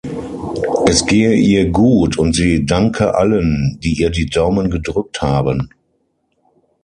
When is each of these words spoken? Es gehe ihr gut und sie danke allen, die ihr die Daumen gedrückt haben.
Es 0.87 1.05
gehe 1.05 1.33
ihr 1.35 1.69
gut 1.69 2.17
und 2.17 2.33
sie 2.35 2.65
danke 2.65 3.13
allen, 3.13 3.77
die 3.83 3.93
ihr 4.01 4.09
die 4.09 4.25
Daumen 4.25 4.71
gedrückt 4.71 5.21
haben. 5.21 5.69